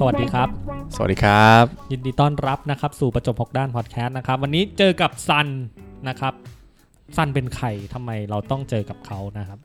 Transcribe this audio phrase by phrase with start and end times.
[0.00, 0.48] สวัสดีครับ
[0.94, 5.48] สวัสดีครับ ยินดีต้อนรับนะครับ สู่ประจบหกด้านพอดแคสต์นะครับ วันนี้เจอกับซัน
[6.08, 6.34] นะครับ
[7.16, 9.58] ซันเป็นใครทำไมเราต้องเจอกับเขานะครับ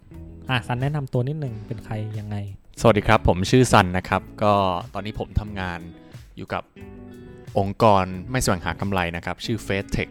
[0.49, 2.35] อะซันแนะนำตัวนิดหนึ่งเป็นใครยังไง
[2.81, 4.53] สวัสดีครับ ผมชื่อซันนะครับ ก็
[4.93, 5.79] ตอนนี้ผมทำงาน
[6.37, 6.63] อยู่กับ
[7.59, 10.09] องค์กรไม่แสวงหากำไรนะครับ ชื่อ f a c e Tech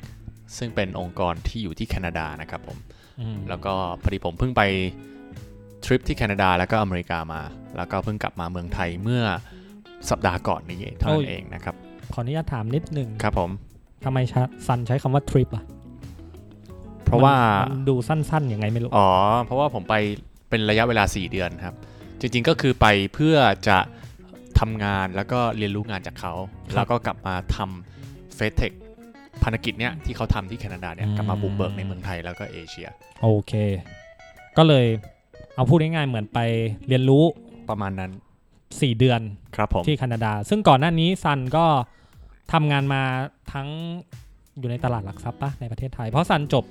[0.59, 2.79] ซึ่งเป็นองค์กรที่อยู่ที่แคนาดานะครับผม
[3.21, 4.63] อืมแล้วก็พอดีผมเพิ่งไป
[5.85, 7.43] ทริปที่แคนาดาแล้วก็อเมริกามา
[7.77, 9.25] แล้วก็เพิ่งกลับมาเมืองไทยเมื่อ
[10.11, 11.75] สัปดาห์ก่อนนี้เท่านั้นเองนะครับ
[12.13, 13.51] ขออนุญาตถามนิดหนึ่งครับผม
[14.05, 15.65] ทำไมชะซันใช้คำว่าทริปอะ
[17.05, 17.35] เพราะว่า
[17.83, 19.09] นดูสั้นๆยังไงไม่รู้ อ๋อ
[19.45, 19.95] เพราะว่าผมไป
[20.49, 21.75] เป็นระยะเวลา 4 เดือนครับ
[22.21, 23.37] จริงๆก็คือไปเพื่อ
[23.69, 23.79] จะ
[24.61, 26.33] ทำงานแล้วก็เรียนรู้งานจากเขา
[26.75, 28.73] แล้วก็กลับมาทำเฟสเทค
[29.43, 32.89] ภารกิจเนี้ยที่เขาทำที่แคนาดาเนี่ยกลับมาบุกเบิกในเมืองไทยแล้วก็เอเชีย
[33.23, 33.53] โอเค
[34.57, 34.87] ก็เลย
[35.55, 36.39] เอาพูดง่ายๆเหมือนไป
[36.89, 37.25] เรียนรู้
[37.69, 38.11] ประมาณนั้น
[38.79, 39.21] 4 เดือน
[39.57, 41.67] ครับผมที่แคนาดา ซึ่งก่อนหน้านี้ซันก็
[42.53, 43.03] ทำงานมา
[43.53, 43.69] ทั้ง
[44.59, 46.65] อยู่ในตลาดหลักทรัพย์ปะในประเทศไทย เพราะซันจบ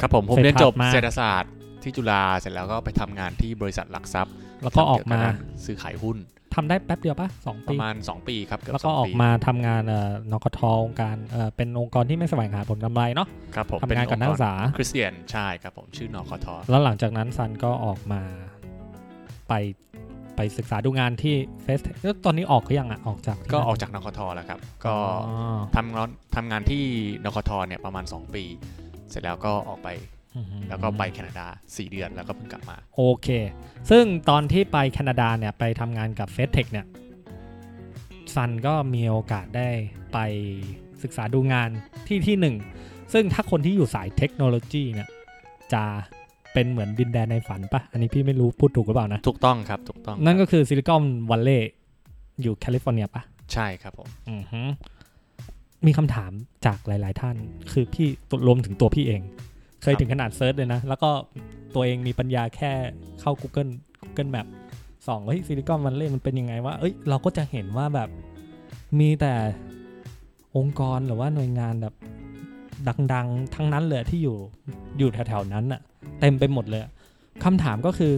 [0.00, 6.16] ครับผมผมเสร็จเรียนจบถัดมาเศรษฐศาสตร์ที่จุฬาเสร็จแล้วก็ไปทำงานที่บริษัทหลักทรัพย์ แล้วก็ออกมาทำเยวบรซื้อขายหุ้น
[6.54, 18.22] ทำได้แป๊บเดียวปะสองปปีระมาณ 2 ปีครับเกือบแล้วสก็องออปีกมาทำงานเอ่อนกทองค์การเอ่อเป็นองค์กรที่ไม่แสวงหาผลกำไรเนาะครับผมทำงานกับนักศึกษาคริสเตียนใช่ครับผมชื่อนอคทแล้วหลังจากนั้นซันก็ออกมา
[19.48, 19.52] ไป
[20.36, 24.96] ไปศึกษาดูงานที่เฟสแล้วตอนนี้ออกก็ยังอะออกจากที่ก็นั่นออกจากนคทแล้วครับ ก็
[25.28, 26.84] อ๋อทำงานทำงานที่
[27.24, 28.44] นคทเนี่ยประมาณ 2 ปี
[29.10, 29.88] เสร็จแล้วก็ออกไป
[30.36, 33.28] อือหือแล้วก็ไปแคนาดา 4 เดือนแล้วก็เพิ่งกลับมา โอเค
[33.90, 36.86] ซึ่งตอนที่ไปแคนาดาเนี่ยไปทำงานกับเฟสเทคเนี่ย
[38.34, 39.68] ซันก็มีโอกาสได้
[40.12, 40.18] ไป
[41.02, 41.68] ศึกษาดูงาน
[42.06, 42.56] ที่ที่หนึ่ง
[43.12, 45.08] ซึ่งถ้าคนที่อยู่สายเทคโนโลยีเนี่ย
[45.72, 45.82] จะ
[46.52, 51.70] เป็นเหมือนดินแดนในฝันปะอันนี้พี่ไม่รู้พูดถูกหรือเปล่านะ ถูกต้องครับ ถูกต้อง นั่นครับก็คือซิลิคอนวัลเลย์
[52.42, 53.22] อยู่แคลิฟอร์เนียปะ
[53.52, 54.60] ใช่ครับผมอือฮึ
[55.86, 56.30] มีคำถาม
[56.66, 57.36] จากหลาย ๆ ท่าน
[57.72, 58.08] คือพี่
[58.46, 59.22] รวมถึงตัวพี่เอง
[59.82, 61.10] เคยถึงขนาด search เลยนะ แล้วก็
[61.74, 62.72] ตัวเองมีปัญญาแค่
[63.20, 63.70] เข้า Google
[64.02, 64.46] Google Map
[65.06, 68.08] ส่องเฮ้ยซิลิคอนวัลเลย์มันเป็นยังไงว่าเอ้ยเราก็จะเห็นว่าแบบ
[68.98, 69.34] มีแต่
[70.56, 71.94] องค์กรหรือว่าหน่วยงานแบบ
[73.14, 74.36] ดัง ๆ ทั้งนั้นเลยที่อยู่
[74.98, 75.80] อยู่แถว ๆ นั้นอะ
[76.20, 76.90] เต็มไปหมดเลยอะ
[77.44, 78.12] คำถามก็คือ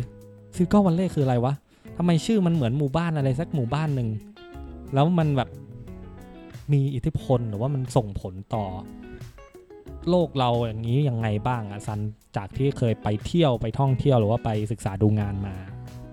[0.54, 1.54] ซิลิคอนวัลเลย์คืออะไรวะ
[1.96, 4.08] ทำไมชื่อมันเหมือนหมู่บ้านอะไรสักหมู่บ้านหนึ่ง
[4.94, 5.48] แล้วมันแบบ
[6.72, 8.64] มีอิทธิพลหรือว่ามันส่งผลต่อ
[10.10, 12.00] โลกเราอย่างนี้ยังไงบ้างอะซัน
[12.36, 15.54] จากที่เคยไปเที่ยวไปท่องเที่ยวหรือว่าไปศึกษาดูงานมา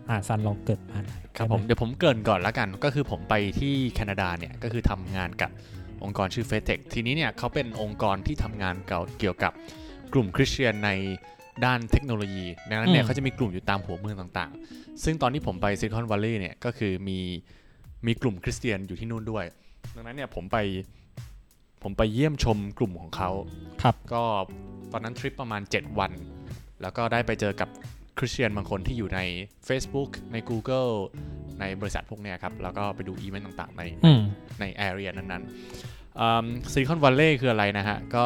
[0.10, 5.52] อ่าซันลองเกริ่นมาหน่อยครับได้ไหมผมเดี๋ยวผมเกริ่นก่อนแล้วกัน ก็คือผมไปที่แคนาดาเนี่ยก็คือทำงานกับ
[6.04, 8.76] องค์กรชื่อ f a c e t e c h ทีนี้เนี่ยเขาเป็นองค์กรที่ทำงาน
[9.20, 9.52] เกี่ยวกับ
[10.14, 10.90] กลุ่มคริสเตียนใน
[11.66, 17.20] ด้านเทคโนโลยีดังนั้นเนี่ยเขาจะมีกลุ่มอยู่ตามหัวเมืองต่างๆ ซึ่งตอนที่ผมไปซิลิคอนวัลเลย์เนี่ยก็คือมี
[18.06, 19.46] มีกลุ่มคริสเตียนอยู่ที่นู่นด้วย
[19.96, 20.58] ดังนั้นเนี่ยผมไป
[21.84, 23.30] ผมไปเยี่ยมชมกลุ่มของเขา
[23.82, 24.24] ครับ ก็
[24.92, 26.12] ตอนนั้นทริปประมาณ 7 วัน
[26.82, 27.70] แล้วก็ได้ไปเจอกับ
[28.18, 29.20] คริสเตียนบางคนที่อยู่ใน
[29.68, 30.92] Facebook ใน Google
[31.60, 34.22] ในบริษัทพวกเนี้ยครับ แล้วก็ไปดูอีเวนต์ต่างๆ ในอืม
[34.60, 38.26] ใน area นั้นๆซิลิคอนวัลเลย์คืออะไรนะฮะ ก็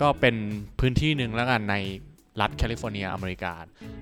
[0.00, 0.36] ก็เป็น
[0.80, 1.76] พื้นที่หนึ่งแล้วกันใน
[2.40, 3.52] รัฐแคลิฟอร์เนียอเมริกา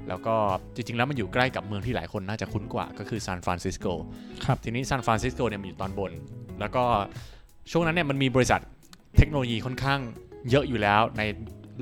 [0.09, 0.35] แล้วก็
[0.75, 3.87] จริง ๆ แล้วมันอยู่ใกล้กับเมืองที่หลายคนน่าจะคุ้นกว่าก็คือซานฟรานซิสโก
[4.45, 6.13] ครับทีนี้ซานฟรานซิสโกเนี่ยมันอยู่ตอนบน
[6.61, 6.85] แล้วก็
[7.71, 8.61] ช่วงนั้นเนี่ยมันมีบริษัท
[9.17, 10.01] เทคโนโลยีค่อนข้าง
[10.51, 11.23] เยอะอยู่แล้วใน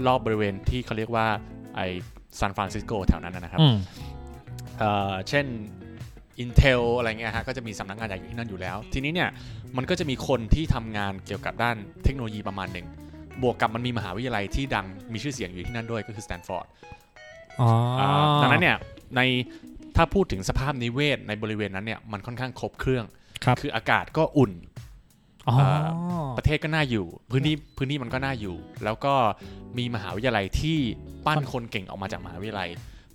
[0.06, 1.26] รอบบริเวณที่เขาเรียกว่า
[1.76, 1.80] ไอ
[2.38, 3.76] ซานฟรานซิสโกแถวนั้นนะครับอืม
[4.78, 5.46] เอ่อเช่น
[6.42, 9.30] Intel อะไรเงี้ยฮะก็จะมีสำนักงานใหญ่อยู่ที่นั่นอยู่แล้ว ทีนี้เนี่ย
[9.76, 12.86] มันก็จะมีคนที่ทำงานเกี่ยวกับด้านเทคโนโลยีประมาณหนึ่ง
[13.42, 16.66] บวกกับมันมีมหาวิทยาลัยที่ดังมีชื่อเสียงอยู่ที่นั่นด้วยก็คือสแตนฟอร์ด
[17.60, 17.68] อ๋อ
[18.00, 18.02] อ
[18.42, 18.76] ดังนั้นเนี่ย
[19.16, 19.20] ใน
[19.96, 23.04] ถ้าพูดถึงสภาพนิเวศในบริเวณนั้นเนี่ยมันค่อนข้างครบเครื่อง
[23.44, 24.52] ครับคืออากาศก็อุ่น
[25.48, 25.56] อ๋อ
[26.38, 29.14] ประเทศก็น่าอยู่ พื้นที่พื้นที่มันก็น่าอยู่ แล้วก็
[29.78, 30.78] มีมหาวิทยาลัยที่
[31.26, 32.70] ปั้นคนเก่งออกมาจากมหาวิทยาลัย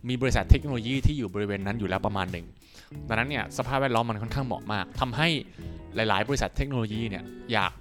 [0.07, 2.45] มีบริษัทเทคโนโลยีที่อยู่บริเวณนั้นอยู่แล้วประมาณหนึ่ง
[3.07, 5.27] ดังนั้นเนี่ยสภาพแวดล้อมมันค่อนข้างเหมาะมากทำให้
[5.95, 7.71] หลาย ๆ บริษัทเทคโนโลยีเนี่ยอยาก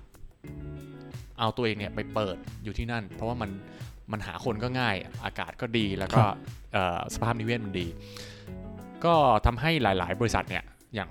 [1.39, 3.51] เอาตัวเองเนี่ยไปเปิดอยู่ที่นั่น เพราะว่ามัน
[4.13, 6.37] มันหาคนก็ง่าย อากาศก็ดีแล้วก็ครับ
[6.73, 7.87] เอ่อสภาพนิเวศมันดี
[9.05, 9.15] ก็
[9.47, 11.09] ทำให้หลาย ๆ บริษัทเนี่ยอย่าง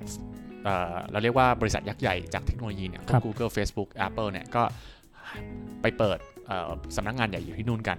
[0.64, 4.64] เอ่อเราเรียกว่าบริษัทยักษ์ใหญ่จากเทคโนโลยีเนี่ยพวครักบ Google Facebook Apple เนี่ยก็
[5.82, 7.98] ไปเปิดเอ่อสำนักงานใหญ่อยู่ที่นู่นกัน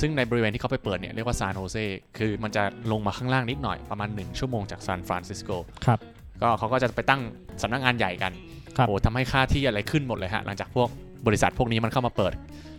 [0.00, 1.76] ซึ่งในบริเวณที่เขาไปเปิดเนี่ยเรียกว่าซานโฮเซ
[2.18, 2.62] คือมันจะ
[2.92, 5.50] ลงมาข้างล่างนิดหน่อยประมาณ 1 ชั่วโมงจากซานฟรานซิสโก
[5.86, 5.98] ครับ
[6.42, 7.20] ก็เขาก็จะไปตั้ง
[7.62, 8.32] สำนักงานใหญ่กัน
[8.76, 10.88] ครับโอ้ทำให้ค่าที่อะไรขึ้นหมดเลยฮะ หลังจากพวก
[11.26, 12.32] บริษัทพวกนี้มันเข้ามาเปิด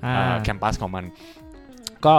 [0.06, 1.06] อ่าแคมปัสของมัน
[2.06, 2.16] ก็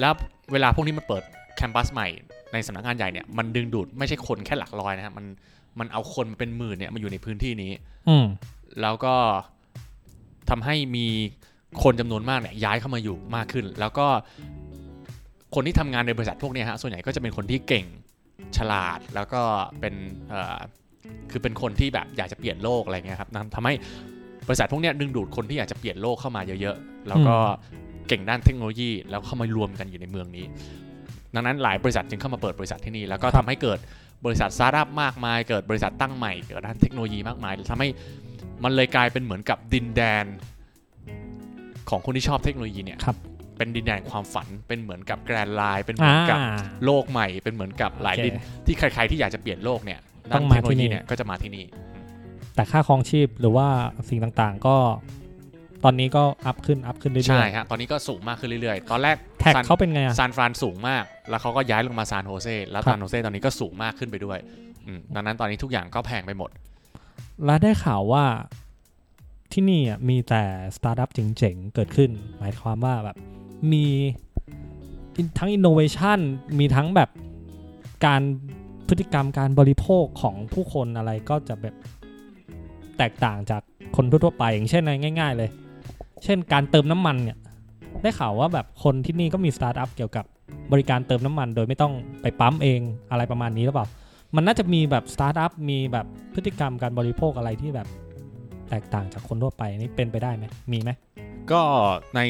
[0.00, 0.12] แล้ว
[0.52, 1.22] เวลาพวกนี้มันเปิด
[1.56, 2.08] แคมปัสใหม่
[2.52, 5.26] ในสำนักงานใหญ่เนี่ยมันดึงดูดไม่ใช่คนแค่หลักร้อยนะฮะมัน
[5.78, 7.72] มันเอาคนมาเป็นหมื่นเนี่ยมาอยู่ในพื้นที่นี้
[8.08, 8.26] อืม
[8.82, 9.14] แล้วก็
[10.50, 11.06] ทำให้มี
[11.82, 14.06] คนจำนวนมากเนี่ยย้ายเข้ามาอยู่มากขึ้น แล้วก็
[15.54, 17.86] คนที่ทำงานในบริษัทพวกเนี้ยฮะส่วนใหญ่ก็จะเป็นคนที่เก่ง
[18.56, 19.42] ฉลาดแล้วก็
[19.80, 19.94] เป็น
[20.30, 20.58] เอ่อ
[21.30, 23.74] คือเป็นคนที่แบบอยากจะเปลี่ยนโลกอะไรเงี้ยครับทำให้
[24.48, 27.34] บริษัทพวกเนี้ยดึงดูดคนที่อยากจะเปลี่ยนโลกเข้ามาเยอะๆ แล้วก็
[28.08, 30.44] เก่งด้านเทคโนโลยี แล้วเข้ามารวมกันอยู่ในเมืองนี้
[31.34, 33.78] ดังนั้นหลายบริษัทจึงเข้ามาเปิดบริษัทที่นี่ แล้วก็ทำให้เกิด
[34.24, 37.88] บริษัทสตาร์ทอัพมากมาย เกิดบริษัทตั้งใหม่ เกิดด้านเทคโนโลยีมากมายทำให้
[38.64, 40.24] มันเลยกลายเป็นเหมือนกับดินแดน
[41.90, 43.16] ของคนที่ชอบเทคโนโลยีเนี่ยครับ
[43.56, 46.38] เป็นดินแดนความฝัน เป็นเหมือนกับแกรนไลน์ เป็นเหมือ่าอนกับ
[46.84, 48.34] โลกใหม่ เป็นเหมือนกับหลายโอเคดิน
[48.66, 49.98] ที่ใครๆที่อยากจะเปลี่ยนโลกเนี่ย
[50.32, 51.64] ด้านงเทคโนโลที่นี่เนี่ยก็จะมาที่นี่
[52.58, 53.68] แต่ค่าครองชีพหรือว่า
[54.08, 54.76] สิ่งต่างๆ ก็
[55.84, 64.38] ตอนนี้ก็ up ขึ้น up ขึ้นเรื่อยๆ ใช่ฮะตอนนี้ก็สูงมากขึ้นเรื่อยๆ ตอนแรกแถวซานเขาเป็นไงอะซานฟรานสูงมาก แล้วเขาก็ย้ายลงมาซานโฮเซแล้วครับซานโฮเซตอนนี้ก็สูงมากขึ้นไปด้วย
[64.86, 66.50] อืมดังนั้นตอนนี้ทุกอย่างก็แพงไปหมด
[67.44, 68.24] แล้วได้ข่าวว่า
[69.52, 70.42] ที่นี่อะมีแต่
[70.76, 73.16] สตาร์ทอัพเจ๋งๆ เกิดขึ้น หมายความว่าแบบ
[73.72, 73.86] มี
[75.38, 76.18] ทั้งอินโนเวชัน
[76.58, 77.10] มีทั้งแบบ
[78.06, 78.22] การ
[78.88, 81.74] พฤติกรรมการบริโภคของผู้คนอะไรก็จะแบบ
[82.98, 83.62] แตกต่างจาก
[83.96, 84.90] คนทั่วไป อย่างเช่น
[85.20, 85.50] ง่าย ๆ เลย
[86.24, 87.36] เช่นการเติมน้ำมันเนี่ย
[88.02, 90.24] ได้ข่าวว่าแบบคนที่นี่ก็มีสตาร์ทอัพเกี่ยวกับ
[90.72, 91.92] บริการเติมน้ำมัน โดยไม่ต้อง
[92.22, 92.80] ไปปั๊มเอง
[93.10, 93.86] อะไรประมาณนี้หรือเปล่า
[94.36, 97.88] มันน่าจะมีแบบสตาร์ทอัพมีแบบพฤติกรรมการบริโภคอะไรที่แบบ
[98.70, 100.90] แตกต่างจากคนทั่วไปนี่เป็นไปได้ไหมมีไหม
[101.52, 101.62] ก็
[102.16, 102.20] ใน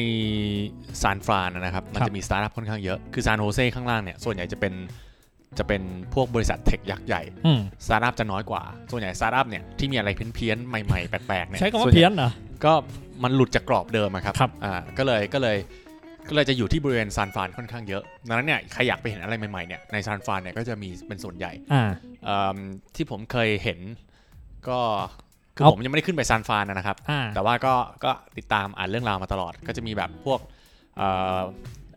[1.01, 4.73] ซานฟรานนะครับ มันจะมีสตาร์ทอัพค่อนข้างเยอะ คือซานโฮเซข้างล่างเนี่ย ส่วนใหญ่จะเป็น
[5.57, 5.81] จะเป็น
[6.13, 12.31] พวกบริษัท tech ยักษ์ใหญ่อืมสตาร์ทอัพจะน้อยกว่า ส่วนใหญ่สตาร์ทอัพเนี่ยที่มีอะไรเพี้ยนๆใหม่ๆ แปลกๆเนี่ยใช้คำว่าส่วนใหญ่เพี้ยนเหรอ
[12.65, 12.73] ก็
[13.23, 15.57] มันหลุดจากกรอบเดิมอะครับครับอ่าก็เลยก็เลย
[16.27, 21.89] ก็เลยจะอยู่ที่บริเวณซานฟรานค่อนข้างเยอะ ดังนั้นเนี่ยใครอยากไปเห็นอะไรใหม่ๆเนี่ยในซานฟรานเนี่ยก็จะมีเป็นส่วนใหญ่อ่า
[22.25, 22.57] เอิ่ม
[22.95, 23.79] ที่ผมเคยเห็น
[24.69, 24.79] ก็
[25.55, 27.73] คือเอาผมยังไม่ได้ขึ้นไปซานฟรานนะครับอ่าแต่ว่าก็
[28.05, 30.39] ก็ติดตามอ่านเรื่องราวมาตลอด ก็จะมีแบบพวก
[30.97, 31.07] เอ่
[31.37, 31.39] อ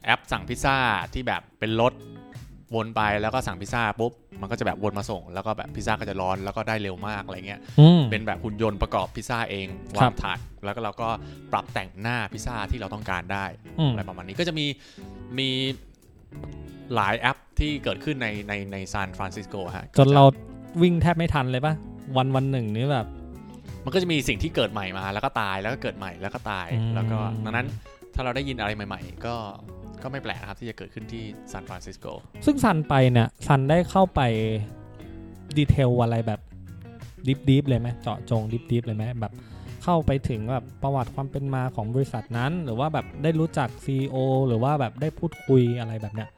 [0.04, 0.76] แอปสั่งพิซซ่า
[1.14, 1.92] ที่แบบเป็นรถ
[2.74, 9.66] วนไปแล้วก็สั่งพิซซ่าปุ๊บมันก็จะแบบวนมาส่ง แล้วก็แบบพิซซ่าก็จะร้อนแล้วก็ได้เร็วมากอะไรเงี้ยอืมเป็นแบบหุ่นยนต์ประกอบพิซซ่าเอง
[10.00, 11.08] ครัวาบงถาดแล้วก็เราก็
[11.52, 13.44] ปรับแต่งหน้าพิซซ่าที่เราต้องการได้
[13.78, 14.66] อืมอะไรประมาณนี้ก็จะมี
[15.38, 15.48] มี
[16.94, 20.24] หลายแอปที่เกิดขึ้นในในในซานฟรานซิสโกฮะจนเรา
[20.82, 21.74] วิ่งแทบไม่ทันเลยปะ
[22.16, 23.06] วันวันหนึ่งนี่แบบ
[23.84, 27.66] มันก็จะมีสิ่งที่เกิดใหม่มาแล้วก็ตายแล้วก็เกิดใหม่แล้วก็ตายอืมแล้วก็ดังนั้น
[28.14, 29.34] ถ้าเราได้ยินอะไรใหม่ ๆ ก็
[30.02, 32.06] ก็ไม่แปลกนะครับที่จะเกิดขึ้นที่ซานฟรานซิสโก
[32.46, 34.20] ซึ่งซันไปเนี่ยซันได้เข้าไป
[35.58, 36.40] detail อะไรแบบ
[37.26, 39.32] deep deep เลยไหมเจาะจง deep deep เลยไหมแบบ
[39.82, 44.16] เข้าไปถึงแบบประวัติความเป็นมาของบริษัทนั้น หรือว่าแบบได้รู้จัก CEO
[44.48, 46.28] หรือว่าแบบได้พูดคุยอะไรแบบเนี้ย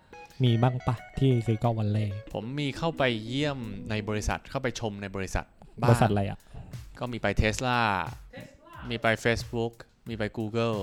[0.45, 3.59] มีบ้างปะที่ซีกอวันเล่ผมมีเข้าไปเยี่ยม
[3.91, 5.45] ในบริษัทเข้าไปชมในบริษัท
[5.83, 6.39] บบ้างริษัทอะไรอะ
[6.99, 7.81] ก็มีไปเท s l a
[8.91, 9.73] มีไป Facebook
[10.09, 10.77] มีไป Google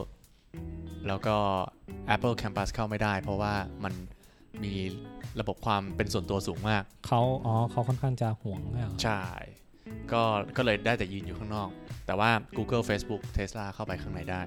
[1.08, 1.36] แล้วก็
[2.16, 3.54] Apple Campus เข้าไม่ได้ เพราะว่า
[3.84, 3.94] มัน
[4.64, 4.74] มี
[5.40, 9.22] ระบบความเป็นส่วนตัวสูงมาก เขาอ๋อเขาค่อนข้างจะห่วงเนี่ยเหรอใช่
[10.12, 10.24] ก็
[10.58, 11.70] ก็เลยได้แต่ยืนอยู่ข้างนอก
[12.06, 14.42] แต่ว่า Google Facebook Tesla เข้าไปข้างในได้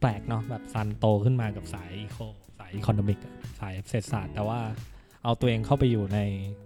[0.00, 2.18] แปลกเนาะแบบซันโตขึ้นมากับสาย eco
[2.58, 3.18] สาย economic
[3.60, 4.60] สายเศรษฐศาสตร์ แต่ว่า
[5.24, 6.18] เอาตัวเองเข้าไปอยู่ใน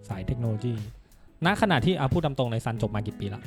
[0.09, 0.75] สายเทคโนโลยี
[1.47, 3.43] ณขณะที่เอาพูดตามตรงในซันจบมากี่ปีละ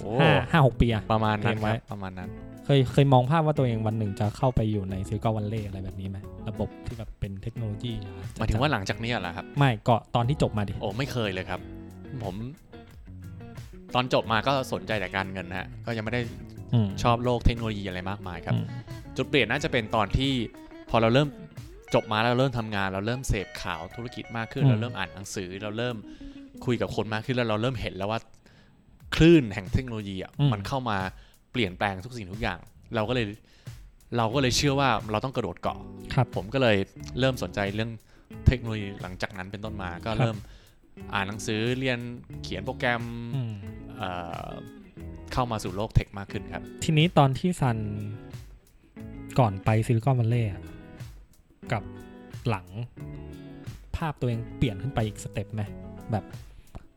[0.00, 2.30] โอ้ห้าห้าหกปีอะประมาณนั้นเตรียมไว้ครับประมาณนั้น
[2.70, 7.92] เคยเคยมองภาพว่าตัวเองวันหนึ่งจะเข้าไปอยู่ในซิลิคอนวัลเลย์อะไรแบบนี้ไหมระบบที่แบบเป็นเทคโนโลยี
[8.38, 11.60] หมายถึงว่าหลังจากนี้เหรอครับ ไม่ก็ตอนที่จบมาดิโอ้ไม่เคยเลยครับ
[12.22, 12.34] ผม
[13.94, 16.22] ตอนจบมาก็สนใจแต่การเงินนะฮะก็ยังไม่ได้
[16.72, 18.66] อืมชอบโลกเทคโนโลยีอะไรมากมายครับอืม
[19.16, 20.32] จุดเปลี่ยนน่าจะเป็นตอนที่
[20.90, 21.28] พอเราเริ่ม
[21.94, 25.96] จบมาแล้วเราเริ่มทำงาน เราเริ่มเสพข่าวธุรกิจมากขึ้นอืมเราเริ่มอ่านหนังสือ เราเริ่ม
[26.64, 28.20] คุยกับคนมากขึ้นแล้วเราเริ่มเห็นแล้วว่า
[29.14, 30.98] คลื่นแห่งเทคโนโลยีอะมันเข้ามา
[31.52, 32.58] เปลี่ยนแปลงทุกสิ่งทุกอย่าง
[32.94, 33.26] เราก็เลย
[34.16, 35.78] เราก็เลยเชื่อว่าเราต้องกระโดดเกาะ
[36.14, 36.76] ครับ ผมก็เลย
[37.20, 37.90] เริ่มสนใจเรื่อง
[38.46, 40.36] เทคโนโลยีหลังจากนั้นเป็นต้นมา ก็ครับเริ่ม
[41.14, 41.98] อ่านหนังสือเรียน
[42.42, 43.02] เขียนโปรแกรม
[43.36, 43.54] อืม
[43.96, 44.10] เอ่
[44.46, 44.48] อ
[45.32, 47.78] เข้ามาสู่โลก tech มากขึ้นครับ ทีนี้ตอนที่ซัน
[49.38, 50.52] ก่อนไปซิลิคอนวัลเลย์
[51.72, 51.82] กับ
[52.48, 52.66] หลัง
[53.96, 55.62] ภาพตัวเองเปลี่ยนขึ้นไปอีก step ไหม
[56.12, 56.24] แบบ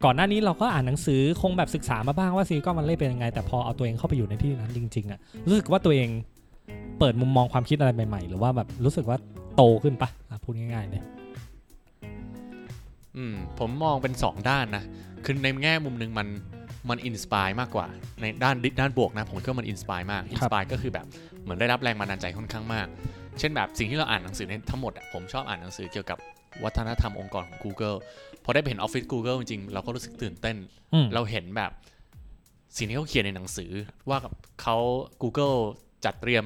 [0.06, 6.10] ก่อนหน้านี้เราก็อ่านหนังสือคงแบบศึกษามาบ้างว่าซิลิคอนวัลเลย์เป็นยังไง แต่พอเอาตัวเองเข้าไปอยู่ในที่นั้นจริงๆอะรู้สึกว่าตัวเอง
[7.00, 9.18] เปิดมุมมองความคิดอะไรใหม่ๆ หรือว่าแบบรู้สึกว่า
[9.56, 11.02] โตขึ้นปะอะพูดง่ายๆเลย
[13.18, 14.84] อืมผมมองเป็น2ด้านนะ
[15.26, 16.28] คือในแง่มุมหนึ่งมัน
[16.90, 17.88] มัน inspire มากกว่า
[18.22, 21.06] ในด้านด้านบวกนะผมคิดว่ามัน inspire มาก inspire ก็คือแบบ
[21.44, 22.88] เหมือนได้รับแรงบันดาลใจค่อนข้างมาก
[23.40, 26.18] เช่นแบบสิ่งที่เราอ่านหนังสือในทั้งหมดอะผมชอบอ่านหนังสือเกี่ยวกับ
[26.64, 27.98] วัฒนธรรมองค์กรของ Google
[28.44, 30.58] พอได้ไปเห็นออฟฟิศ Google จริงๆ เราก็รู้สึกตื่นเต้น
[30.94, 31.72] อืมเราเห็นแบบ
[32.78, 33.72] สิ่งที่เขาเขียนในหนังสือ
[34.10, 34.18] ว่า
[34.62, 34.78] เขา
[35.22, 35.58] Google
[36.06, 36.44] จัดเตรียม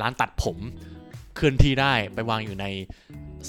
[0.00, 0.58] ร้านตัดผม
[1.36, 2.66] เคลื่อนที่ได้ไปวางอยู่ใน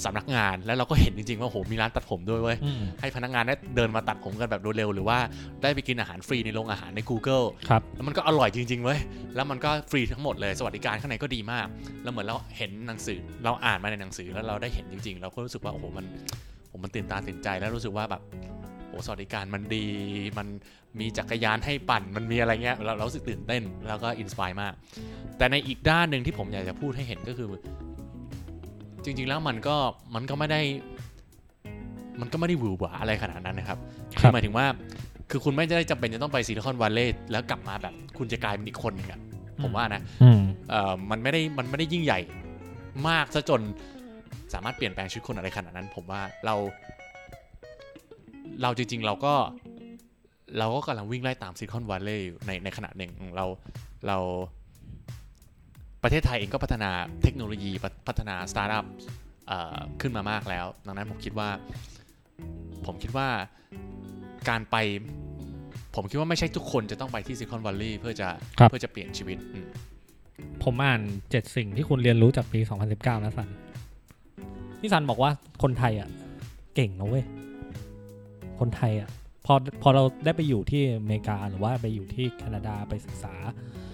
[0.04, 5.18] สำนักงานแล้วเราก็เห็นจริงๆว่าโหมีร้านตัดผมด้วยเว้ยอืมให้พนักงานได้เดินมาตัดผมกันแบบเร็วๆหรือว่า
[5.62, 8.98] ได้ไปกินอาหารฟรีในโรงอาหารใน Google ครับแล้วมันก็อร่อยจริงๆเว้ย
[9.34, 11.66] แล้วมันก็ฟรีทั้งหมดเลยสวัสดิการข้างในก็ดีมาก
[12.02, 16.06] แล้วเหมือนเราเห็นหนังสือเราอ่านมาในหนังสือแล้วเราได้เห็นจริงๆ เราก็รู้สึกว่าโอ้โหมัน
[16.70, 18.22] ผมมันตื่นตาตื่นใจแล้วรู้สึกว่าแบบ
[18.88, 19.84] โอ้สวัสดิการมันดี
[20.38, 20.46] มัน
[21.00, 24.72] มีจักรยานให้ปั่นมันมีอะไรเงี้ยเราเรารู้สึกตื่นเต้นแล้วก็ inspire มาก
[25.38, 27.48] แต่ในอีกด้านหนึ่งที่ผมอยากจะพูดให้เห็นก็คือ
[29.04, 29.76] จริง ๆ แล้วมันก็
[30.14, 30.60] มันก็ไม่ได้
[32.20, 33.78] มันก็ไม่ได้หวือหวาอะไรขนาดนั้นนะครับ
[34.20, 34.66] ครับหมายถึงว่า
[35.30, 39.20] คือคุณไม่ได้จำเป็นจะต้องไปซิลิคอนวัลเลย์แล้วกลับมาแบบ คุณจะกลายเป็นอีกคนหนึ่งอะ
[39.62, 42.20] ผมว่านะอืมเอ่อมันไม่ได้มันไม่ได้ยิ่งใหญ่
[43.08, 43.60] มากซะจน
[44.54, 46.54] สามารถเปลี่ยนแปลงชีวิตคนอะไรขนาดนั้น ผมว่าเรา
[48.62, 49.34] เราจริง ๆ เราก็
[50.58, 53.46] เราก็กำลังวิ่งไล่ตามซิลิคอนวัลเลย์อยู่ในในขณะหนึ่งเรา
[54.06, 54.18] เรา
[56.04, 56.90] ประเทศไทยเองก็พัฒนา
[57.22, 58.84] เทคโนโลยีพัพัฒนาสตาร์ทอัพ
[59.48, 61.48] เอ่อขึ้นมามากแล้ว ดังนั้นผมคิดว่า
[62.86, 63.28] ผมคิดว่า
[64.48, 64.76] การไป
[65.94, 69.66] ผมคิดว่าไม่ใช่ทุกคนจะต้องไปที่ซิลิคอนวัลเลย์เพื่อจะครับเพื่อจะเปลี่ยนชีวิตอืม
[70.64, 72.60] ผมอ่านเจ็ดสิ่งที่คุณเรียนรู้จากปี
[72.92, 73.48] 2019 นะซัน
[74.80, 75.30] ที่สันบอกว่า
[75.62, 76.08] คนไทยอะ
[76.74, 77.24] เก่งนะเว้ย
[78.60, 79.08] คนไทยอะ
[79.46, 83.34] พอพอเราได้ไปอยู่ที่อเมริกาหรือว่าไปอยู่ที่แคนาดาไปศึกษา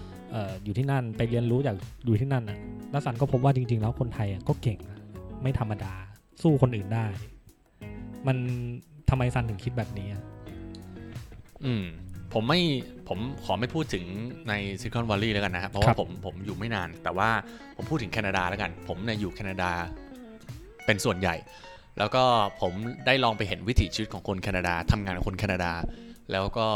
[0.33, 2.57] อ่ออยู่ที่นั่นไปเรียนรู้จากอยู่ที่นั่นอะ
[2.91, 4.99] แล้วสันก็พบว่าจริง ๆ แล้วคนไทยอะก็เก่งนะ
[5.41, 5.93] ไม่ธรรมดา
[6.41, 7.05] สู้คนอื่นได้
[8.27, 8.37] มัน
[9.09, 10.23] ทำไมซันถึงคิดแบบนี้อะ
[11.65, 11.85] อืม
[12.33, 12.61] ผมไม่
[13.07, 14.03] ผมขอไม่พูดถึง
[14.49, 17.29] ในซิลิคอนวัลเลย์แล้วกันนะครับ เพราะครัว่าบผมผมอยู่ไม่นาน แต่ว่า
[17.75, 19.71] ผมพูดถึงแคนาดาแล้วกัน ผมเนี่ยอยู่แคนาดา
[20.85, 21.35] เป็นส่วนใหญ่
[21.99, 22.23] แล้วก็
[22.61, 22.73] ผม
[23.05, 25.71] ได้ลองไปเห็นวิถีชีวิตของคนแคนาดาทำงานกับคนแคนาดา
[26.31, 26.67] แล้วก็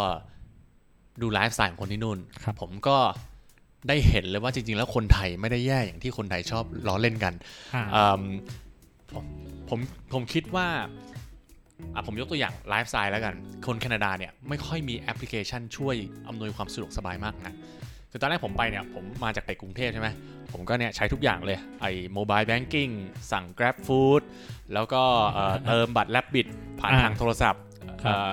[1.21, 2.97] ดูไลฟ์สไตล์ของคนที่นู่นครับผมก็
[3.88, 7.34] ได้เห็นเลยว่าจริง ๆ แล้วคนไทยไม่ได้แย่อย่างที่คนไทยชอบล้อเล่นกัน
[7.75, 8.34] อ่าอืม
[9.13, 9.24] ผม
[9.70, 9.80] ผม
[10.13, 10.68] ผมคิดว่า
[11.94, 15.96] อะผมยกตัวอย่างไลฟ์สไตล์แล้วกัน คนแคนาดาเนี่ยไม่ค่อยมีแอปพลิเคชันช่วย
[16.27, 17.54] อำนวยความสะดวกสบายมากนะ
[18.12, 20.10] คือตอนแรกผมไปเนี่ยผมมาจากเด็กกรุงเทพใช่ไหม
[20.51, 22.89] ผมก็เนี่ยใช้ทุกอย่างเลย ไอ้ mobile banking
[23.32, 24.22] สั่ง Grab Food
[24.74, 26.48] แล้วก็เอ่อเติมบัตร Rabbit
[26.80, 27.64] ผ่านอ่าทางโทรศัพท์ครับเอ่อ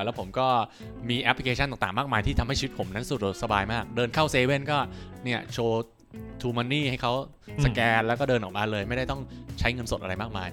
[0.05, 0.47] แล้วผมก็
[1.11, 4.79] มีแอปพลิเคชันต่างๆ มากมายที่ทำให้ชีวิตผมนั้นสะดวกสบายมาก เดินเข้าเซเว่นก็
[5.25, 5.85] เนี่ยโชว์
[6.41, 7.12] TrueMoney ให้เขา
[7.64, 9.21] สแกนแล้วก็เดินออกมาเลย ไม่ได้ต้อง
[9.59, 10.49] ใช้เงินสดอะไรมากมาย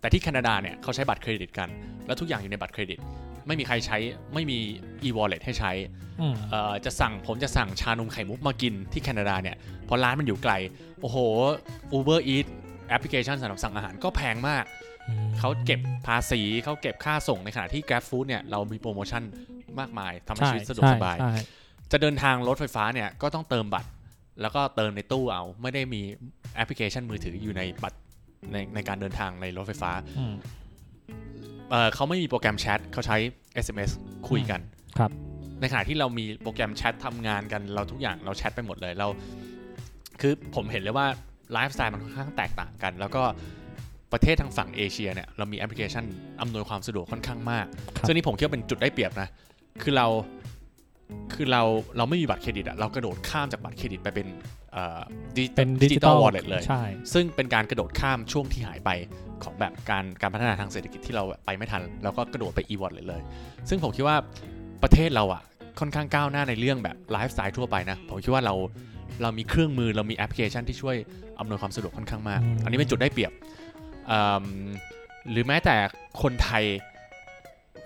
[0.00, 1.68] แต่ที่แคนาดาเนี่ยเขาใช้บัตรเครดิตกัน
[2.06, 2.98] แล้วทุกอย่างอยู่ในบัตรเครดิต
[3.46, 3.98] ไม่มีใครใช้
[4.34, 4.58] ไม่มี
[5.04, 5.72] e-wallet ให้ใช้
[6.20, 10.52] อืมเอ่อจะสั่งผมจะสั่งชานมไข่มุกมากินที่แคนาดาเนี่ยเพราะร้านมันอยู่ไกล
[11.00, 11.16] โอ้โห
[11.96, 12.50] Uber Eats
[12.88, 14.64] แอปพลิเคชันสำหรับสั่งอาหารก็แพงมาก
[15.38, 19.22] เขาเก็บภาษีเขาเก็บค่าส่งในขณะที่ Grab Food เนี่ยเรามีโปรโมชั่น
[19.80, 21.44] มากมายทำให้ชีวิตสะดวกสบายใช่ใช่
[21.92, 23.90] จะเดินทางรถไฟฟ้าเนี่ยก็ต้องเติมบัตร
[24.40, 26.00] แล้วก็เติมในตู้เอาไม่ได้มี
[26.54, 27.98] แอปพลิเคชันมือถืออยู่ในบัตร
[28.52, 30.34] ในในการเดินทางในรถไฟฟ้าอืม
[31.70, 33.16] เอ่อเขาไม่มีโปรแกรมแชทเขาใช้
[33.64, 33.90] SMS
[34.28, 34.60] คุยกัน
[34.98, 35.10] ครับ
[35.60, 39.08] ในขณะที่เรามีโปรแกรมแชททำงานกันเราทุกอย่างเราแชทไปหมดเลยเรา
[40.20, 41.06] คือผมเห็นเลยว่า
[41.52, 43.22] ไลฟ์สไตล์มันค่อนข้างแตกต่างกัน แล้วก็
[44.12, 46.04] ประเทศทางฝั่งเอเชียเนี่ยเรามีแอปพลิเคชัน
[46.40, 49.28] อำนวยความสะดวกค่อนข้างมากครับซึ่งนี่ผมคิดว่าเป็นจุดได้เปรียบนะ
[49.82, 50.06] คือเรา
[51.34, 51.62] คือเรา
[51.96, 54.28] เราไม่มีบัตรเครดิตอะเรากระโดดข้ามจากบัตรเครดิตไปเป็น
[54.72, 55.00] เอ่อ
[55.56, 58.90] เป็น digital wallet เลยใช่ซึ่งเป็นการกระโดดข้ามช่วงที่หายไป
[59.44, 63.22] ของแบบการการพัฒนาทางเศรษฐกิจที่เราไปไม่ทันแล้วก็กระโดดไป e-wallet เลย
[63.68, 64.16] ซึ่งผมคิดว่า
[64.82, 65.42] ประเทศเราอะ
[65.80, 68.54] ค่อนข้างก้าวหน้าในเรื่องแบบไลฟ์สไตล์ทั่วไปนะ ผมคิดว่าเรา
[69.22, 70.96] เรามีเครื่องมือเรามีแอปพลิเคชันที่ช่วย
[71.40, 73.67] อำนวยความสะดวกค่อนข้างมากอืมอันนี้เป็นจุดได้เปรียบอืม
[75.30, 75.76] หรือแม้แต่
[76.22, 76.64] คนไทย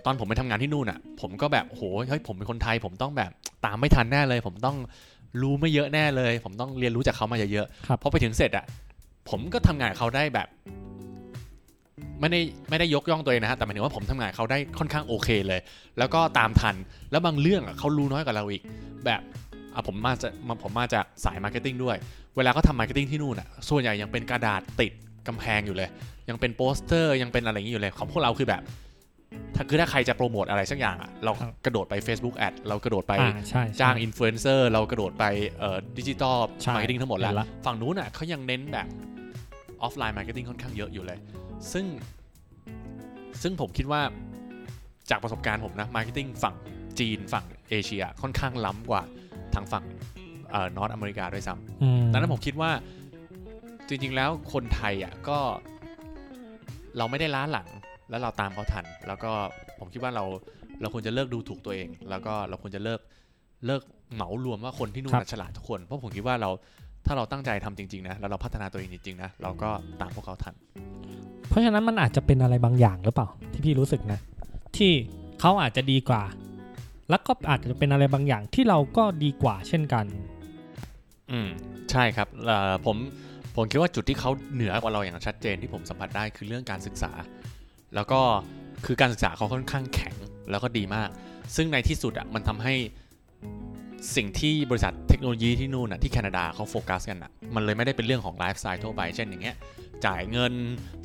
[0.05, 3.31] ตอนผมไปทำงานที่นู่นอะ ผมก็แบบโหเฮ้ยผมเป็นคนไทย ผมต้องแบบ
[3.64, 4.76] ตามไม่ทันแน่เลย ผมต้อง
[5.43, 8.64] รู้ไม่เยอะแน่เลย ผมต้องเรียนรู้จากเขามาเยอะครับๆพอไปถึงเสร็จอะ
[9.31, 10.49] ผมก็ทำงานกับเขาได้แบบ
[12.21, 15.61] ไม่ได้ไม่ได้ยกย่องตัวเองนะฮะแต่หมายถึงว่าผมทำงานกับเขาได้ค่อนข้างโอเคเลย
[15.99, 16.76] แล้วก็ตามทัน
[17.11, 18.62] แล้วบางเรื่องอะเขารู้น้อยกว่าเราอีก
[19.05, 19.21] แบบ
[19.75, 21.97] อะผมมาจะมาผมมาจากสาย marketing ด้วย
[22.37, 24.93] เวลาเขาทำ marketing ที่นู่นอะส่วนใหญ่ยังเป็นกระดาษติด
[25.29, 25.88] กำแพงอยู่เลย
[26.29, 28.62] ยังเป็นโปสเตอร์ยังเป็นอะไรอย่างนี้อยู่เลย ของพวกเราคือแบบ
[29.57, 35.25] ถ้าคือถ้าใครจะโปรโมทอะไรสักอย่างอะเราครับกระโดดไป Facebook Ad เรากระโดดไปอ่าใช่ใช่จ้างอินฟลูเอนเซอร์เรากระโดดไป
[35.59, 38.87] เอ่อดิจิตอลใช่ marketing ทั้งหมดแล้วเห็นละฝั่งนู้นอะเขายังเน้นแบบ
[39.83, 41.19] offline marketing ค่อนข้างเยอะอยู่เลย
[41.73, 41.87] ซึ่ง
[43.43, 44.00] ซึ่งผมคิดว่า
[45.11, 46.55] จากประสบการณ์ผมนะ marketing ฝั่ง
[46.99, 49.02] จีนฝั่งเอเชียค่อนข้างล้ำกว่า
[49.55, 49.85] ทางฝั่ง
[50.50, 52.71] เอ่อ North America ด้วยซ้ำอืมดังนั้นผมคิดว่า
[53.89, 55.39] จริงๆแล้วคนไทยอะก็
[56.99, 57.69] เราไม่ได้ล้าหลัง
[58.11, 59.33] แล้วเราตามเขาทัน แล้วก็
[59.79, 60.25] ผมคิดว่าเรา
[60.81, 63.01] เราควรจะเลิกดูถูกตัวเอง แล้วก็เราควรจะเลิก
[63.67, 63.83] เลิก
[64.15, 66.51] เหมารวมว่าคนที่นู่นน่ะฉลาดทุกคน เพราะผมคิดว่าเรา
[67.07, 69.71] ถ้าเราตั้งใจทำจริงๆนะแล้วเราพัฒนาตัวเองจริงๆนะเราก็
[70.01, 70.55] ตามพวกเขาทัน
[71.49, 74.21] เพราะฉะนั้นมันอาจจะเป็นอะไรบางอย่างหรือเปล่า ที่พี่รู้สึกนะ
[74.77, 74.93] ที่
[75.41, 76.23] เขาอาจจะดีกว่า
[77.11, 80.05] แล้วก็อาจจะเป็นอะไรบางอย่างที่เราก็ดีกว่าเช่นกัน
[81.31, 81.49] อืม
[81.91, 82.97] ใช่ครับเอ่อผม
[83.57, 87.13] ผมคิดว่าจุดที่เขาเหนือกว่าเราอย่างชัดเจนที่ผมสัมผัสได้คือเรื่องการศึกษา
[87.95, 88.21] แล้วก็
[88.87, 90.15] คือการศึกษาเขาค่อนข้างแข็ง
[90.51, 91.09] แล้วก็ดีมาก
[91.57, 92.75] ซึ่งในที่สุดอะมันทำให้
[94.17, 99.57] สิ่งที่บริษัทเทคโนโลยีที่นู่นอะที่แคนาดาเขาโฟกัสกันอะมันเลยไม่ได้เป็นเรื่องของไลฟ์สไตล์ทั่วไปเช่นอย่างเงี้ย
[100.07, 100.53] จ่ายเงิน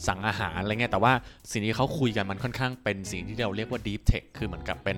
[0.08, 1.13] สั่งอาหารอะไรเงี้ยแต่ว่า
[1.51, 4.98] สิ่งที่เขาคุยกันมันค่อนข้างเป็นสิ่งที่เราเรียกว่า deep tech คือเหมือนกับเป็น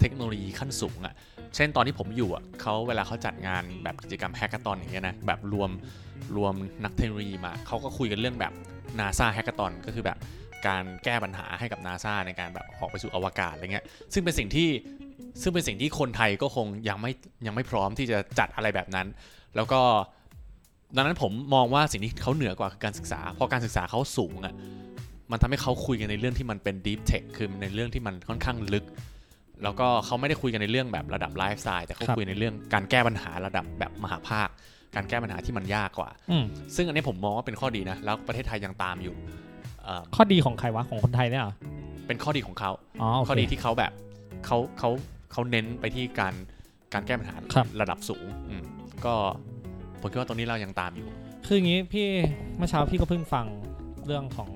[0.00, 1.14] เทคโนโลยีขั้นสูงอะ
[1.54, 5.70] เช่นตอนที่ผมอยู่อะเขาเวลาเขาจัดงานแบบกิจกรรม hackathon อย่างเงี้ยนะแบบรวม
[6.36, 8.52] รวมนักเทคโนโลยีมาเขาก็คุยกันเรื่องแบบ
[8.98, 10.18] NASA แฮกเกอร์ตอนก็คือแบบ
[10.66, 14.68] การแก้ปัญหาให้กับ NASA ในการแบบออกไปสู่อวกาศอะไรเงี้ยซึ่งเป็นสิ่งที่
[15.42, 17.12] ซึ่งเป็นสิ่งที่คนไทยก็คงยังไม่
[17.46, 19.06] ยังไม่พร้อมที่จะจัดอะไรแบบนั้น
[19.56, 19.80] แล้วก็
[20.96, 24.54] ดังนั้นผมมองว่าสิ่งที่เขาเหนือกว่าคือการศึกษา เพราะการศึกษาเขาสูงอะ
[25.30, 28.84] มันทำให้เขาคุยกันในเรื่องที่มันเป็น deep tech คือในเรื่องที่มันค่อนข้างลึก
[29.62, 34.48] แล้วก็เขาไม่ได้คุยกันในเรื่องแบบระดับไลฟ์สไตล์แต่เขาครับคุยในเรื่องการแก้ปัญหาระดับแบบมหาภาค
[34.96, 36.44] การแก้ปัญหาที่มันยากกว่าอืม
[36.76, 39.14] ซึ่งอันนี้ผมมองว่าเป็นข้อดีนะ แล้วประเทศไทยยังตามอยู่
[39.82, 41.54] เอ่อข้อดีของใครวะของคนไทยเนี่ยเหรอ
[42.06, 42.70] เป็นข้อดีของเขา
[43.00, 43.92] อ๋อโอเคข้อดีที่เขาแบบ
[44.46, 44.90] เขาเขา
[45.32, 46.34] เขาเน้นไปที่การ
[46.92, 48.62] การแก้ปัญหาครับระดับสูงอืม
[49.04, 49.14] ก็
[50.00, 51.08] ผมคิดว่าตรงนี้เรายังตามอยู่
[51.46, 52.08] คืออย่างนี้พี่
[52.56, 53.46] เมื่อเช้าพี่ก็เพิ่งฟัง
[54.06, 54.50] เรื่องของ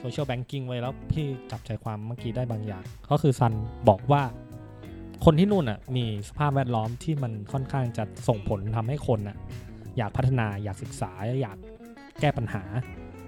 [0.00, 3.52] โซเชียลแบงกิ้งไว้แล้วพี่จับใจความเมื่อกี้ได้บางอย่าง ก็คือซัน
[3.88, 4.22] บอกว่า
[5.24, 9.36] คนที่นู่นอะมีสภาพแวดล้อมที่มันค่อนข้างจะส่งผลทำให้คนอะ
[9.98, 11.10] อยากพัฒนาอยากศึกษา
[11.42, 11.56] อยาก
[12.20, 12.62] แก้ปัญหา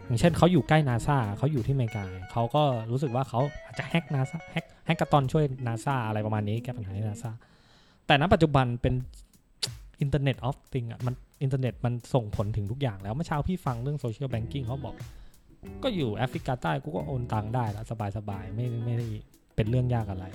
[0.06, 7.30] อย่างเช่นเขาอยู่ใกล้นาซาเขาอยู่ที่อเมริกาเขาก็รู้สึกว่าเขาอาจจะ hack นาซา hack hackathon ช่วยนาซาอะไรประมาณนี้แก้ปัญหาให้นาซา
[8.06, 8.94] แต่ณปัจจุบันเป็น
[10.00, 14.94] Internet of Things อะมันอินเทอร์เน็ตมันส่งผลถึงทุกอย่างแล้วเมื่อเช้าพี่ฟังเรื่อง social banking เขาบอก
[15.82, 19.06] ก็อยู่แอฟริกาใต้กูก็โอนตังค์ได้แล้วสบายสบายๆไม่ไม่ได้
[19.56, 20.26] เป็นเรื่องยากอะไร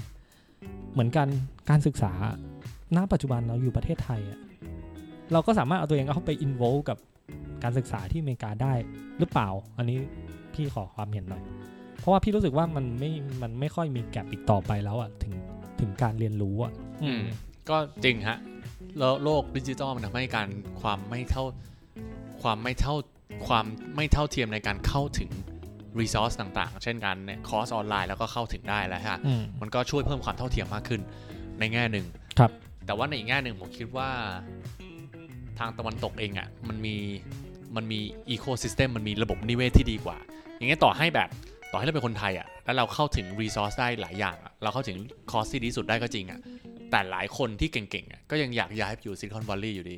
[0.93, 1.27] เหมือนกัน
[1.69, 2.11] การศึกษา
[2.95, 4.39] ณปัจจุบันเราอยู่ประเทศไทยอะ
[5.31, 6.97] เราก็สามารถเอาตัวเองเข้าไปอินโวกับ
[7.63, 8.73] การศึกษาที่อเมริกาได้
[9.19, 9.99] หรือเปล่า อันนี้
[10.53, 11.43] พี่ขอความเห็นหน่อย
[11.99, 13.11] เพราะว่าพี่รู้สึกว่ามันไม่
[13.41, 15.33] มันไม่ค่อยมีแกลบอีกต่อไปแล้วอะถึง
[15.79, 16.71] ถึงการเรียนรู้อะ
[17.03, 17.21] อืม
[17.69, 18.37] ก็จริงฮะ
[18.99, 20.47] แล้วโลกดิจิตอลมันทำให้การ
[20.81, 21.43] ความไม่เท่า
[22.41, 22.95] ความไม่เท่า
[23.47, 25.29] ความไม่เท่าเทียมในการเข้าถึง
[25.99, 31.01] resource ต่างๆ เช่นการเนี่ยคอร์สออนไลน์แล้วก็เข้าถึงได้แล้วฮะอืมมันก็ช่วยเพิ่มความเท่าเทียมมากขึ้น
[31.59, 32.05] ในแง่หนึ่ง
[32.39, 32.51] ครับ
[32.85, 34.09] แต่ว่าในอีกแง่หนึ่งผมคิดว่า
[35.59, 36.95] ทางตะวันตกเองอะ่ะมันมี
[37.75, 37.99] มันมี
[38.29, 40.17] ecosystem มันมีระบบนิเวศที่ดีกว่า
[40.55, 41.29] อย่างเงี้ยต่อให้แบบ
[41.71, 44.97] ต่อให้เราเป็นคนไทยอะ่ะแล้วเราเข้าถึง resource ได้หลายอย่างอะเราเข้าถึง
[45.31, 46.39] คอร์สที่ดีที่สุดได้ก็จริงอะ่ะ
[46.91, 49.97] แต่หลายคนที่เก่งๆอะก็ยังอยากย้ายไปอยู่ Silicon Valley อยู่ดี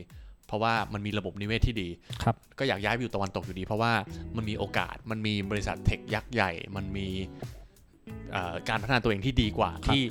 [0.49, 1.89] เพราะว่ามันมีระบบนิเวศที่ดี
[2.23, 3.91] ครับก็อยากย้ายไปอยู่ตะวันตกอยู่ดี เพราะว่า
[4.35, 7.07] มันมีโอกาสมันมีบริษัทเทคยักษ์ใหญ่ มันมี
[8.31, 10.01] เอ่อการพัฒนาตัวเองที่ดีกว่าครับที่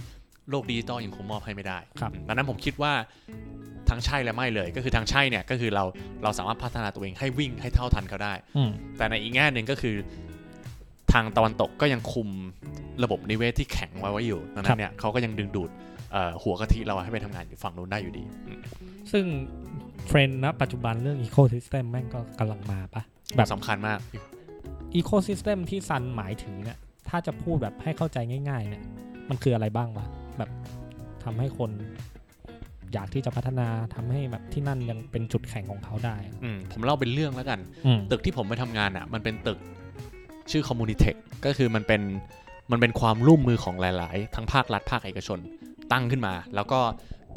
[0.50, 2.92] โลกดิจิตอลยังคงมอบให้ไม่ได้ครับดังนั้นผมคิดว่า
[3.90, 5.84] ทั้งใช่และไม่เลย ก็คือทั้งใช่เนี่ยก็คือเรา
[6.22, 9.96] เราสามารถพัฒนาตัวเองให้วิ่งให้เท่าทันเขาได้อืมแต่ในอีกแง่หนึ่งก็คือ
[11.12, 12.28] ทางตะวันตกก็ยังคุม
[13.04, 15.70] ระบบนิเวศที่แข็งไว้ไว้อยู่ดังนั้นเนี่ยเขาก็ยังดึงดูด
[16.12, 18.60] เอ่อหัวกะทิเราให้ไปทำงานอยู่ฝั่งนู้นได้อยู่ดีอืม
[19.12, 19.24] ซึ่ง
[20.06, 23.02] เทรนด์ณปัจจุบันเรื่อง ecosystem แม่งก็กำลังมาป่ะ
[23.36, 23.98] แบบสำคัญมาก
[24.94, 28.18] ecosystem ที่ซันหมายถึงเนี่ยถ้าจะพูดแบบให้เข้าใจ
[28.48, 28.82] ง่าย ๆ เนี่ย
[29.28, 30.06] มันคืออะไรบ้างวะ
[30.38, 30.50] แบบ
[31.24, 31.70] ทำให้คน
[32.92, 39.58] อยากที่จะพัฒนาทำให้แบบที่นั่นยังเป็นจุดแข็งของเขาได้อะอืมผมเล่าเป็นเรื่องแล้วกัน อืมตึกที่ผมไปทำงานอะ มันเป็นตึก
[40.50, 42.02] ชื่อ Communitech ก็คือมันเป็น
[42.70, 45.38] มันเป็นความร่วมมือของหลาย ๆ ทั้งภาครัฐภาคเอกชน
[45.92, 46.80] ตั้งขึ้นมา แล้วก็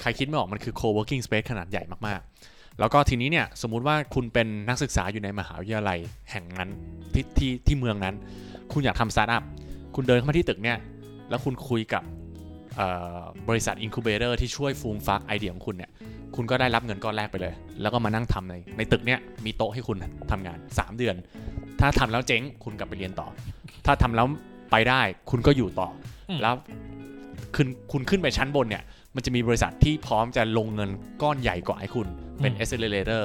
[0.01, 5.99] ใครคิดไม่ออกมันคือ co-working space ขนาดใหญ่มากๆ แล้วก็ทีนี้เนี่ยสมมุติว่าคุณเป็นนักศึกษาอยู่ในมหาวิทยาลัย
[6.31, 6.69] แห่งนั้น
[7.13, 8.15] ที่ที่ที่เมืองนั้น
[8.73, 9.43] คุณอยากทำสตาร์ทอัพ
[9.95, 10.77] คุณเดินเข้ามาที่ตึกเนี่ย
[11.29, 12.03] แล้วคุณคุยกับ
[12.77, 12.87] เอ่
[13.19, 15.91] อบริษัท incubator ที่ช่วยฟูมฟักไอเดียของคุณเนี่ย
[16.35, 19.97] คุณก็ได้รับเงินก้อนแรกไปเลย แล้วก็มานั่งทำในในตึกเนี้ยมีโต๊ะให้คุณ
[20.31, 21.15] ทำงาน 3 เดือน
[21.79, 23.27] ถ้าทำแล้วเจ๊งคุณกลับไปเรียนต่อ
[23.85, 24.27] ถ้าทำแล้ว
[24.71, 25.87] ไปได้คุณก็อยู่ต่อ
[26.29, 26.53] อมแล้ว
[27.55, 28.83] คุณคุณขึ้นไปชั้นบนเนี่ย
[29.15, 30.89] มันจะมีบริษัทที่พร้อมจะลงเงิน
[31.21, 32.07] ก้อนใหญ่กว่าให้คุณ
[32.41, 33.23] เป็น accelerator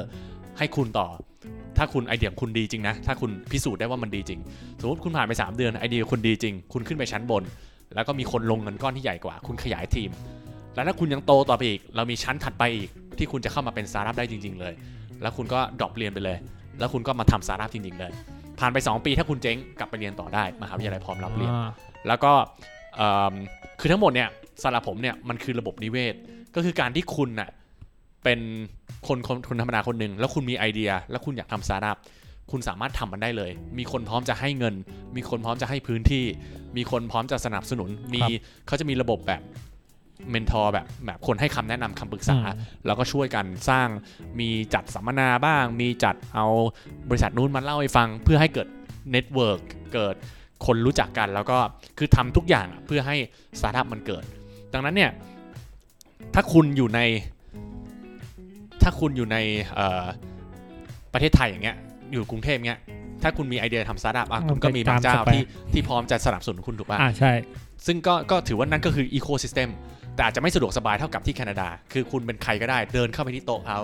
[0.58, 1.08] ให้คุณต่อ
[1.76, 4.40] ถ้าคุณไอเดียของคุณดีจริงนะ ถ้าคุณพิสูจน์ได้ว่ามันดีจริง
[4.80, 7.42] สมมติคุณผ่านไป 3 เดือนไอเดียคุณดีจริง คุณขึ้นไปชั้นบน
[7.94, 10.10] แล้วก็มีคนลงเงินก้อนที่ใหญ่กว่า คุณขยายทีม
[10.74, 14.74] แล้วถ้าคุณยังโตต่อไปอีก เรามีชั้นถัดไปอีก ที่คุณจะเข้ามาเป็นสตาร์ทอัพได้จริง ๆ เลย
[15.22, 16.38] แล้วคุณก็ drop เรียนไปเลย
[16.78, 18.12] แล้วคุณก็มาทำสตาร์ทอัพจริงๆเลย
[18.58, 21.68] ผ่านไป 2 ปีถ้าคุณเจ๊งกลับไปเรียนต่อได้มหาวิทยาลัยพร้อมรับเรียนอ่า
[22.08, 22.32] แล้วก็
[22.96, 23.34] เอิ่ม
[23.80, 24.28] คือทั้งหมดเนี่ย
[24.62, 26.14] สำหรับผมเนี่ยมันคือระบบนิเวศ
[26.54, 27.50] ก็คือการที่คุณน่ะ
[28.24, 28.40] เป็น
[29.06, 31.98] คนคนคนธรรมดาคนหนึ่งแล้วคุณมีไอเดีย แล้วคุณอยากทำสตาร์ทอัพ
[32.50, 34.74] คุณสามารถทำมันได้เลย มีคนพร้อมจะให้เงิน
[35.16, 36.24] มีคนพร้อมจะให้พื้นที่
[36.76, 38.22] มีคนพร้อมจะสนับสนุน มี
[38.66, 39.42] เขาจะมีระบบแบบ
[40.30, 43.88] mentor แบบแบบคนให้คำแนะนำคำปรึกษาอืมแล้วก็ช่วยกันสร้าง
[44.40, 46.46] มีจัดสัมมนาบ้าง มีจัดเอา
[47.08, 48.68] บริษัทนู้นมาเล่าให้ฟัง เพื่อให้เกิด
[49.10, 49.60] network
[49.94, 50.14] เกิด
[50.66, 51.58] คนรู้จักกัน แล้วก็
[51.98, 53.16] คือทำทุกอย่างอะเพื่อให้
[53.58, 54.24] สตาร์ทอัพมันเกิด
[54.76, 55.12] ดังนั้นเนี่ย
[56.34, 57.00] ถ้าคุณอยู่ใน
[58.82, 59.36] ถ้าคุณอยู่ใน
[59.74, 60.04] เอ่อ
[61.12, 61.76] ประเทศไทยอย่างเงี้ย
[62.12, 62.80] อยู่กรุงเทพเงี้ย
[63.22, 67.32] ถ้าคุณมีไอเดียทำสตาร์ทอัพอะคุณก็มีบางเจ้าที่ที่พร้อมจะสนับสนุนคุณถูกป่ะอ่าใช่
[67.86, 69.68] ซึ่งก็ก็ถือว่านั่นก็คืออีโค y ิสเต็ม
[70.14, 73.78] แต่อาจจะไม่สะดวกสบายเท่ากับที่แคนาดา คือคุณเป็นใครก็ได้เดินเข้าไปที่โต๊ะเขา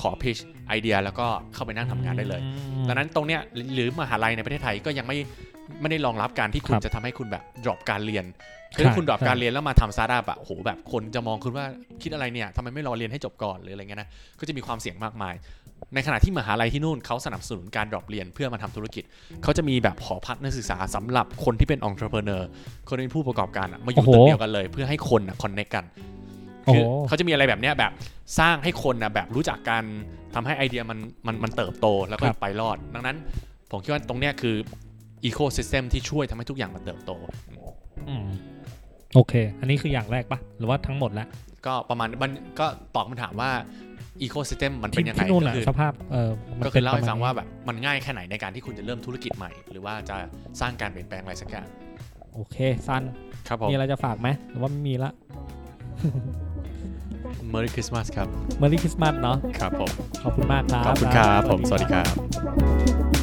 [0.00, 2.40] ขอ pitch idea แล้วก็เข้าไปนั่งทำงานได้เลย
[2.88, 3.40] ดังนั้นตรงเนี้ย
[3.74, 5.16] หรือมหาลัยในประเทศไทยก็ยังไม่
[5.80, 8.24] ไม่ได้รองรับการที่คุณครับจะทำให้คุณแบบ drop การเรียน
[8.72, 11.66] ใช่คือถ้าคุณ drop ใช่การเรียนแล้วมาทำสตาร์ทอัพอะโอ้โหแบบคนจะมองคุณว่า
[12.02, 14.08] คิดอะไรเนี่ยทำไมไม่รอเรียนให้จบก่อนหรืออะไรเงี้ยนะ
[14.40, 15.34] ก็จะมีความเสี่ยงมากมาย
[15.94, 19.04] ในขณะที่มหาลัยที่นู่นเขาสนับสนุนการ drop เรียนเพื่อมาทำธุรกิจ
[19.42, 22.42] เขาจะมีแบบหอพักนักศึกษาสำหรับคนที่เป็น entrepreneur
[22.88, 25.84] คนที่เป็นผู้ประกอบการอะมาอยู่โอ้โหตึกเดียวกันเลย เพื่อให้คนอะ connect กัน
[26.66, 27.92] โอ้คืโหอเขาจะมีอะไรแบบเนี้ยแบบ
[28.38, 29.84] สร้างให้คนนะแบบรู้จักกัน
[30.34, 33.16] ทำให้ไอเดียมันมันมันเติบโตแล้วก็ครับไปรอด ดังนั้น
[33.70, 34.56] ผมคิดว่าตรงเนี้ยคือ
[35.24, 37.10] อีโค y ิสเต็มที่ช่วยทำให้ทุกอย่างมันเติบโต
[38.08, 38.26] อืม
[39.14, 41.28] โอเค อันนี้คืออย่างแรกปะหรือว่าทั้งหมดแล้ว
[41.66, 43.50] ก็ประมาณมันก็ตอบคำถามว่า
[44.22, 50.16] อีโค y ิสเต็มมันเป็ที่นยังไงที่นู่นก็อะคือสภาพเออมันก็คืป็อนเล่าให้ประมณฟังนี้ว่าแบบมันง่ายแค่ไหนในการที่คุณจะเริ่มธุรกิจใหม่ หรือว่าจะ
[50.60, 51.66] สร้างการเปลี่ยนแปลงอะไรสักอย่าง
[52.34, 52.56] โอเค
[52.86, 53.02] ซัน
[53.48, 55.10] ครับผมมีอะไรจะฝากไหมหรือว่าไม่มีละ
[57.52, 59.90] Merry Christmas ครับเมอรี่คริสต์มาสเนาะครับผม
[60.22, 62.02] ขอบคุณมากครับ ขอบคุณครับสผวัสมดีสวัสดีครั
[63.12, 63.13] บ